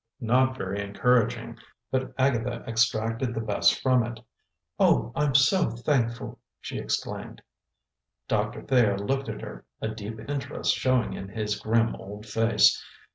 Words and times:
Not 0.19 0.57
very 0.57 0.81
encouraging, 0.81 1.59
but 1.91 2.11
Agatha 2.17 2.63
extracted 2.67 3.35
the 3.35 3.39
best 3.39 3.79
from 3.83 4.01
it. 4.03 4.19
"Oh, 4.79 5.11
I'm 5.15 5.35
so 5.35 5.69
thankful!" 5.69 6.39
she 6.59 6.79
exclaimed. 6.79 7.43
Doctor 8.27 8.63
Thayer 8.63 8.97
looked 8.97 9.29
at 9.29 9.41
her, 9.41 9.63
a 9.79 9.89
deep 9.89 10.19
interest 10.27 10.73
showing 10.73 11.13
in 11.13 11.29
his 11.29 11.59
grim 11.59 11.95
old 11.97 12.25
face. 12.25 12.83